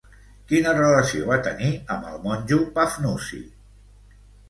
Quina 0.51 0.73
relació 0.77 1.27
va 1.33 1.37
tenir 1.49 1.71
amb 1.99 2.09
el 2.15 2.19
monjo 2.27 2.61
Pafnuci? 2.81 3.47